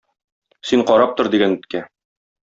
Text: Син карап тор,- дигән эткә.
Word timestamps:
Син 0.69 0.83
карап 0.91 1.13
тор,- 1.19 1.29
дигән 1.35 1.53
эткә. 1.59 1.83